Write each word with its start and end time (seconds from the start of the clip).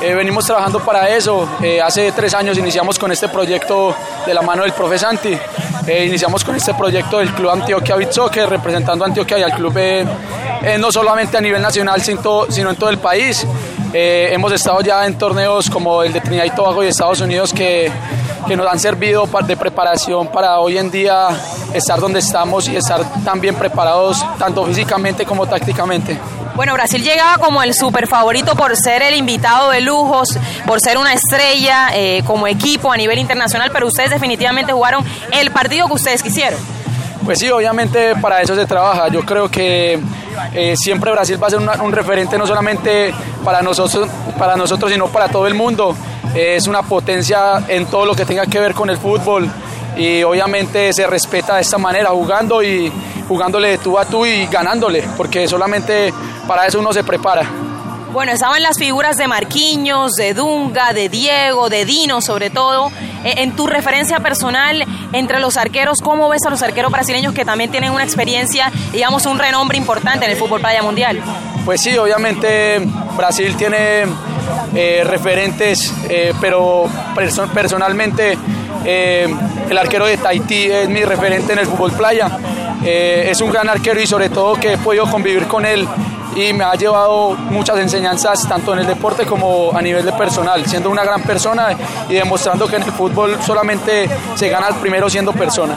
Eh, 0.00 0.14
venimos 0.14 0.44
trabajando 0.44 0.80
para 0.80 1.08
eso. 1.08 1.48
Eh, 1.62 1.80
hace 1.80 2.12
tres 2.12 2.34
años 2.34 2.58
iniciamos 2.58 2.98
con 2.98 3.10
este 3.10 3.28
proyecto 3.28 3.94
de 4.26 4.34
la 4.34 4.42
mano 4.42 4.62
del 4.62 4.72
profe 4.72 4.98
Santi. 4.98 5.36
Eh, 5.86 6.04
iniciamos 6.04 6.44
con 6.44 6.54
este 6.54 6.74
proyecto 6.74 7.18
del 7.18 7.32
Club 7.32 7.50
Antioquia 7.50 7.96
Beach 7.96 8.12
Soccer, 8.12 8.48
representando 8.48 9.04
a 9.04 9.08
Antioquia 9.08 9.38
y 9.38 9.42
al 9.42 9.52
club 9.52 9.74
no 10.78 10.90
solamente 10.90 11.36
a 11.36 11.40
nivel 11.40 11.62
nacional, 11.62 12.02
sino 12.02 12.70
en 12.70 12.76
todo 12.76 12.90
el 12.90 12.98
país. 12.98 13.46
hemos 13.92 14.52
estado 14.52 14.80
ya 14.80 15.06
en 15.06 15.16
torneos 15.16 15.70
como 15.70 16.02
el 16.02 16.12
de 16.12 16.20
Trinidad 16.20 16.44
y 16.44 16.50
Tobago 16.50 16.82
y 16.82 16.88
Estados 16.88 17.20
Unidos 17.20 17.52
que, 17.52 17.90
que 18.46 18.56
nos 18.56 18.66
han 18.66 18.78
servido 18.78 19.28
de 19.46 19.56
preparación 19.56 20.26
para 20.28 20.58
hoy 20.58 20.76
en 20.76 20.90
día 20.90 21.28
estar 21.72 22.00
donde 22.00 22.18
estamos 22.18 22.68
y 22.68 22.76
estar 22.76 23.00
tan 23.24 23.40
bien 23.40 23.54
preparados 23.54 24.24
tanto 24.38 24.64
físicamente 24.64 25.24
como 25.24 25.46
tácticamente. 25.46 26.18
Bueno, 26.56 26.72
Brasil 26.72 27.02
llegaba 27.02 27.36
como 27.36 27.62
el 27.62 27.74
super 27.74 28.08
favorito 28.08 28.56
por 28.56 28.74
ser 28.76 29.02
el 29.02 29.14
invitado 29.14 29.68
de 29.70 29.82
lujos, 29.82 30.38
por 30.66 30.80
ser 30.80 30.96
una 30.96 31.12
estrella 31.12 31.90
eh, 31.92 32.22
como 32.24 32.46
equipo 32.46 32.90
a 32.90 32.96
nivel 32.96 33.18
internacional, 33.18 33.70
pero 33.70 33.86
ustedes 33.86 34.08
definitivamente 34.08 34.72
jugaron 34.72 35.04
el 35.32 35.50
partido 35.50 35.86
que 35.86 35.92
ustedes 35.92 36.22
quisieron. 36.22 36.58
Pues 37.26 37.40
sí, 37.40 37.50
obviamente 37.50 38.16
para 38.16 38.40
eso 38.40 38.54
se 38.56 38.64
trabaja. 38.64 39.08
Yo 39.08 39.20
creo 39.26 39.50
que 39.50 40.00
eh, 40.54 40.74
siempre 40.78 41.12
Brasil 41.12 41.40
va 41.40 41.48
a 41.48 41.50
ser 41.50 41.58
un 41.58 41.92
referente 41.92 42.38
no 42.38 42.46
solamente 42.46 43.12
para 43.44 43.60
nosotros, 43.60 44.08
para 44.38 44.56
nosotros, 44.56 44.90
sino 44.90 45.08
para 45.08 45.28
todo 45.28 45.46
el 45.46 45.54
mundo. 45.54 45.94
es 46.34 46.66
una 46.66 46.82
potencia 46.82 47.64
en 47.68 47.84
todo 47.84 48.06
lo 48.06 48.14
que 48.14 48.24
tenga 48.24 48.46
que 48.46 48.60
ver 48.60 48.72
con 48.72 48.88
el 48.88 48.96
fútbol 48.96 49.46
y 49.96 50.22
obviamente 50.22 50.92
se 50.92 51.06
respeta 51.06 51.56
de 51.56 51.62
esta 51.62 51.78
manera, 51.78 52.10
jugando 52.10 52.62
y 52.62 52.92
jugándole 53.28 53.78
tú 53.78 53.98
a 53.98 54.04
tú 54.04 54.24
y 54.24 54.46
ganándole, 54.46 55.02
porque 55.16 55.48
solamente 55.48 56.12
para 56.46 56.66
eso 56.66 56.80
uno 56.80 56.92
se 56.92 57.04
prepara. 57.04 57.42
Bueno, 58.12 58.32
estaban 58.32 58.62
las 58.62 58.78
figuras 58.78 59.16
de 59.16 59.28
Marquinhos, 59.28 60.12
de 60.14 60.32
Dunga, 60.32 60.92
de 60.94 61.08
Diego, 61.08 61.68
de 61.68 61.84
Dino 61.84 62.20
sobre 62.22 62.48
todo. 62.50 62.90
E, 63.24 63.42
en 63.42 63.54
tu 63.54 63.66
referencia 63.66 64.20
personal 64.20 64.86
entre 65.12 65.38
los 65.38 65.56
arqueros, 65.56 66.00
¿cómo 66.00 66.28
ves 66.28 66.46
a 66.46 66.50
los 66.50 66.62
arqueros 66.62 66.90
brasileños 66.90 67.34
que 67.34 67.44
también 67.44 67.70
tienen 67.70 67.92
una 67.92 68.04
experiencia, 68.04 68.72
digamos, 68.92 69.26
un 69.26 69.38
renombre 69.38 69.76
importante 69.76 70.24
en 70.24 70.30
el 70.30 70.36
fútbol 70.38 70.60
playa 70.60 70.82
mundial? 70.82 71.20
Pues 71.64 71.82
sí, 71.82 71.98
obviamente 71.98 72.80
Brasil 73.16 73.54
tiene 73.56 74.04
eh, 74.74 75.02
referentes, 75.04 75.92
eh, 76.08 76.32
pero 76.40 76.88
personalmente 77.52 78.38
eh, 78.84 79.26
el 79.68 79.78
arquero 79.78 80.06
de 80.06 80.16
Tahití 80.16 80.70
es 80.70 80.88
mi 80.88 81.04
referente 81.04 81.52
en 81.52 81.58
el 81.58 81.66
fútbol 81.66 81.92
playa. 81.92 82.38
Eh, 82.84 83.28
es 83.30 83.40
un 83.40 83.50
gran 83.50 83.68
arquero 83.68 84.00
y 84.00 84.06
sobre 84.06 84.28
todo 84.28 84.54
que 84.54 84.74
he 84.74 84.78
podido 84.78 85.10
convivir 85.10 85.46
con 85.48 85.66
él 85.66 85.86
y 86.36 86.52
me 86.52 86.64
ha 86.64 86.74
llevado 86.74 87.30
muchas 87.30 87.78
enseñanzas 87.78 88.46
tanto 88.46 88.74
en 88.74 88.80
el 88.80 88.86
deporte 88.86 89.24
como 89.24 89.74
a 89.74 89.80
nivel 89.80 90.04
de 90.04 90.12
personal, 90.12 90.64
siendo 90.66 90.90
una 90.90 91.02
gran 91.02 91.22
persona 91.22 91.68
y 92.08 92.14
demostrando 92.14 92.68
que 92.68 92.76
en 92.76 92.82
el 92.82 92.92
fútbol 92.92 93.38
solamente 93.42 94.08
se 94.34 94.48
gana 94.48 94.68
primero 94.80 95.08
siendo 95.08 95.32
persona. 95.32 95.74